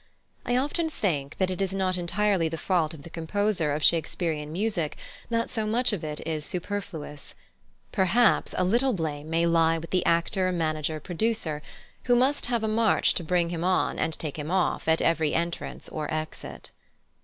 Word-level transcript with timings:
I 0.47 0.57
often 0.57 0.89
think 0.89 1.37
that 1.37 1.51
it 1.51 1.61
is 1.61 1.75
not 1.75 1.95
entirely 1.95 2.49
the 2.49 2.57
fault 2.57 2.95
of 2.95 3.03
the 3.03 3.09
composer 3.11 3.71
of 3.71 3.83
Shakespearian 3.83 4.51
music 4.51 4.97
that 5.29 5.51
so 5.51 5.67
much 5.67 5.93
of 5.93 6.03
it 6.03 6.19
is 6.25 6.43
superfluous; 6.43 7.35
perhaps 7.91 8.55
a 8.57 8.63
little 8.63 8.93
blame 8.93 9.29
may 9.29 9.45
lie 9.45 9.77
with 9.77 9.91
the 9.91 10.03
actor 10.03 10.51
manager 10.51 10.99
producer, 10.99 11.61
who 12.05 12.15
must 12.15 12.47
have 12.47 12.63
a 12.63 12.67
march 12.67 13.13
to 13.13 13.23
bring 13.23 13.49
him 13.51 13.63
on 13.63 13.99
and 13.99 14.13
take 14.13 14.39
him 14.39 14.49
off 14.49 14.87
at 14.87 15.03
every 15.03 15.35
entrance 15.35 15.87
or 15.87 16.11
exit. 16.11 16.71